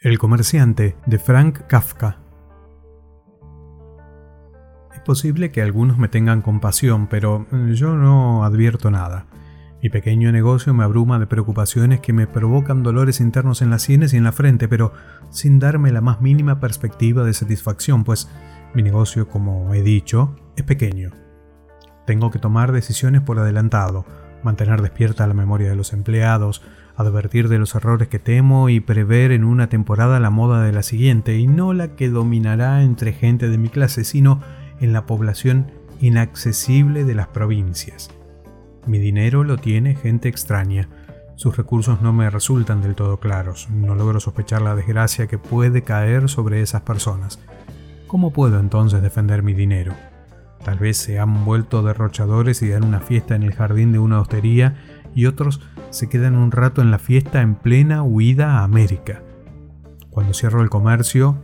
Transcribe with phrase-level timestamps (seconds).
[0.00, 2.18] El comerciante de Frank Kafka.
[4.94, 9.26] Es posible que algunos me tengan compasión, pero yo no advierto nada.
[9.82, 14.14] Mi pequeño negocio me abruma de preocupaciones que me provocan dolores internos en las sienes
[14.14, 14.92] y en la frente, pero
[15.30, 18.30] sin darme la más mínima perspectiva de satisfacción, pues
[18.74, 21.10] mi negocio, como he dicho, es pequeño.
[22.06, 24.06] Tengo que tomar decisiones por adelantado,
[24.42, 26.62] mantener despierta la memoria de los empleados,
[26.96, 30.82] advertir de los errores que temo y prever en una temporada la moda de la
[30.82, 34.40] siguiente, y no la que dominará entre gente de mi clase, sino
[34.80, 35.70] en la población
[36.00, 38.10] inaccesible de las provincias.
[38.86, 40.88] Mi dinero lo tiene gente extraña.
[41.36, 43.68] Sus recursos no me resultan del todo claros.
[43.70, 47.38] No logro sospechar la desgracia que puede caer sobre esas personas.
[48.06, 49.94] ¿Cómo puedo entonces defender mi dinero?
[50.64, 54.20] Tal vez se han vuelto derrochadores y dan una fiesta en el jardín de una
[54.20, 54.76] hostería
[55.14, 59.22] y otros se quedan un rato en la fiesta en plena huida a América.
[60.10, 61.38] Cuando cierro el comercio,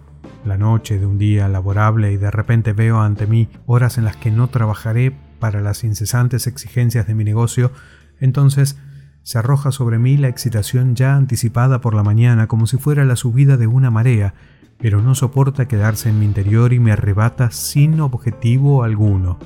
[0.44, 4.16] la noche de un día laborable y de repente veo ante mí horas en las
[4.16, 7.72] que no trabajaré para las incesantes exigencias de mi negocio,
[8.20, 8.78] entonces
[9.24, 13.16] se arroja sobre mí la excitación ya anticipada por la mañana como si fuera la
[13.16, 14.34] subida de una marea,
[14.78, 19.38] pero no soporta quedarse en mi interior y me arrebata sin objetivo alguno.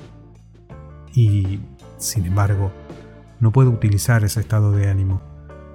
[1.14, 1.60] Y,
[1.96, 2.72] sin embargo,
[3.38, 5.22] no puedo utilizar ese estado de ánimo.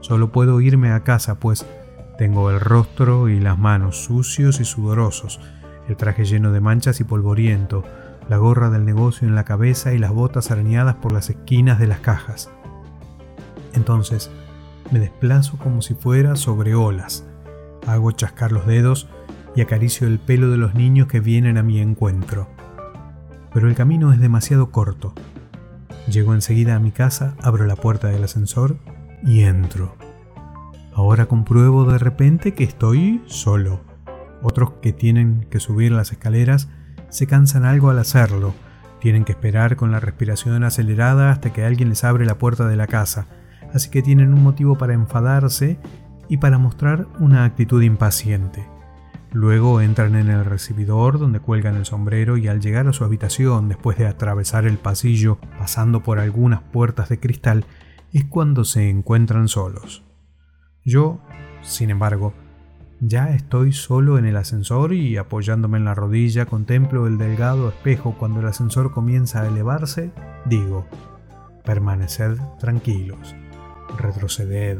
[0.01, 1.65] Solo puedo irme a casa, pues
[2.17, 5.39] tengo el rostro y las manos sucios y sudorosos,
[5.87, 7.85] el traje lleno de manchas y polvoriento,
[8.27, 11.87] la gorra del negocio en la cabeza y las botas arañadas por las esquinas de
[11.87, 12.51] las cajas.
[13.73, 14.31] Entonces,
[14.91, 17.25] me desplazo como si fuera sobre olas.
[17.87, 19.07] Hago chascar los dedos
[19.55, 22.47] y acaricio el pelo de los niños que vienen a mi encuentro.
[23.53, 25.13] Pero el camino es demasiado corto.
[26.07, 28.77] Llego enseguida a mi casa, abro la puerta del ascensor
[29.23, 29.95] y entro.
[30.93, 33.81] Ahora compruebo de repente que estoy solo.
[34.41, 36.69] Otros que tienen que subir las escaleras
[37.09, 38.53] se cansan algo al hacerlo.
[38.99, 42.75] Tienen que esperar con la respiración acelerada hasta que alguien les abre la puerta de
[42.75, 43.27] la casa.
[43.73, 45.79] Así que tienen un motivo para enfadarse
[46.29, 48.67] y para mostrar una actitud impaciente.
[49.31, 53.67] Luego entran en el recibidor donde cuelgan el sombrero y al llegar a su habitación,
[53.67, 57.65] después de atravesar el pasillo pasando por algunas puertas de cristal,
[58.11, 60.03] es cuando se encuentran solos.
[60.85, 61.19] Yo,
[61.63, 62.35] sin embargo,
[62.99, 68.15] ya estoy solo en el ascensor y apoyándome en la rodilla contemplo el delgado espejo
[68.17, 70.11] cuando el ascensor comienza a elevarse,
[70.45, 70.85] digo,
[71.65, 73.35] permaneced tranquilos,
[73.97, 74.79] retroceded.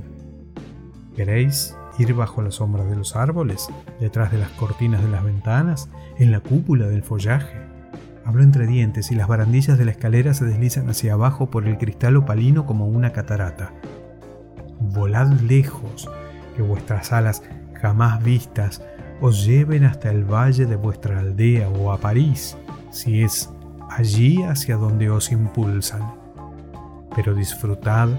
[1.15, 3.67] ¿Queréis ir bajo la sombra de los árboles,
[3.99, 7.61] detrás de las cortinas de las ventanas, en la cúpula del follaje.
[8.25, 11.77] Hablo entre dientes y las barandillas de la escalera se deslizan hacia abajo por el
[11.77, 13.73] cristal opalino como una catarata.
[14.79, 16.09] Volad lejos,
[16.55, 17.43] que vuestras alas
[17.73, 18.81] jamás vistas
[19.21, 22.57] os lleven hasta el valle de vuestra aldea o a París,
[22.91, 23.49] si es
[23.89, 26.15] allí hacia donde os impulsan.
[27.15, 28.09] Pero disfrutad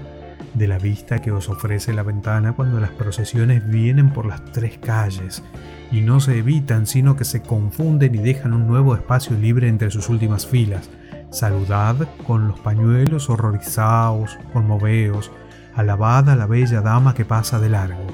[0.53, 4.77] de la vista que os ofrece la ventana cuando las procesiones vienen por las tres
[4.77, 5.43] calles
[5.91, 9.91] y no se evitan sino que se confunden y dejan un nuevo espacio libre entre
[9.91, 10.89] sus últimas filas.
[11.29, 11.95] Saludad
[12.25, 15.31] con los pañuelos horrorizados, conmoveos,
[15.75, 18.07] alabad a la bella dama que pasa de largo.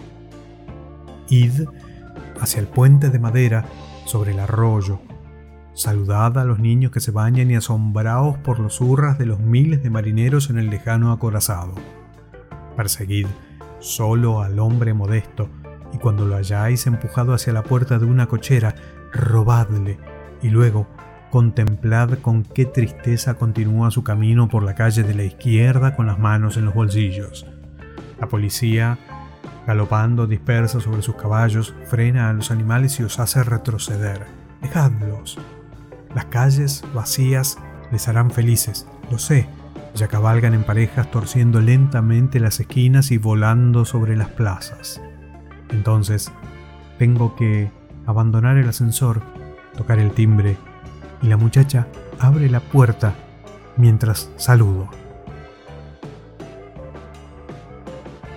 [1.30, 1.62] Id
[2.40, 3.66] hacia el puente de madera
[4.06, 5.00] sobre el arroyo.
[5.74, 9.84] Saludad a los niños que se bañan y asombraos por los hurras de los miles
[9.84, 11.76] de marineros en el lejano acorazado.
[12.76, 13.28] Perseguid
[13.80, 15.50] solo al hombre modesto,
[15.94, 18.76] y cuando lo hayáis empujado hacia la puerta de una cochera,
[19.12, 19.98] robadle,
[20.42, 20.88] y luego
[21.30, 26.20] contemplad con qué tristeza continúa su camino por la calle de la izquierda con las
[26.20, 27.48] manos en los bolsillos.
[28.20, 29.00] La policía,
[29.66, 34.26] galopando dispersa sobre sus caballos, frena a los animales y os hace retroceder.
[34.62, 35.40] Dejadlos.
[36.14, 37.58] Las calles vacías
[37.92, 39.48] les harán felices, lo sé,
[39.96, 45.02] ya cabalgan en parejas torciendo lentamente las esquinas y volando sobre las plazas.
[45.70, 46.32] Entonces,
[46.98, 47.72] tengo que
[48.06, 49.22] abandonar el ascensor,
[49.76, 50.58] tocar el timbre,
[51.22, 51.88] y la muchacha
[52.20, 53.16] abre la puerta
[53.78, 54.90] mientras saludo.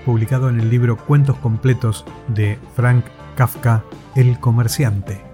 [0.04, 3.04] Publicado en el libro Cuentos completos de Frank
[3.36, 3.82] Kafka,
[4.14, 5.33] El comerciante.